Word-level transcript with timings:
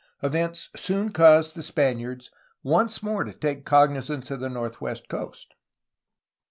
Events 0.23 0.71
soon 0.75 1.11
caused 1.11 1.55
the 1.55 1.61
Spaniards 1.61 2.31
once 2.63 3.03
more 3.03 3.23
to 3.23 3.33
take 3.33 3.65
cognizance 3.65 4.31
of 4.31 4.39
the 4.39 4.49
northwest 4.49 5.07
coast. 5.09 5.53